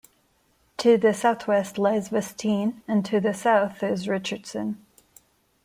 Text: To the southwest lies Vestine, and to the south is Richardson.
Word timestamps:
To 0.77 0.97
the 0.97 1.13
southwest 1.13 1.77
lies 1.77 2.09
Vestine, 2.09 2.81
and 2.87 3.05
to 3.05 3.19
the 3.19 3.35
south 3.35 3.83
is 3.83 4.07
Richardson. 4.07 4.83